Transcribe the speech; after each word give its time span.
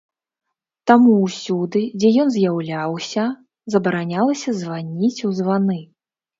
Таму 0.91 1.11
ўсюды, 1.25 1.81
дзе 1.99 2.09
ён 2.25 2.33
з'яўляўся, 2.39 3.27
забаранялася 3.77 4.59
званіць 4.65 5.17
у 5.31 5.39
званы. 5.45 5.81